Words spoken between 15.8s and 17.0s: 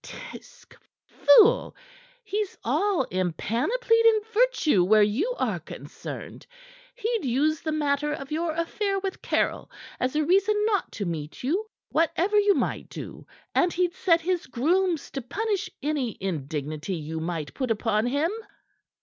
any indignity